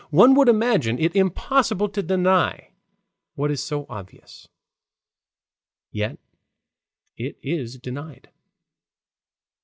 [0.09, 2.71] One would imagine it impossible to deny
[3.35, 4.47] what is so obvious.
[5.91, 6.17] Yet
[7.17, 8.31] it is denied.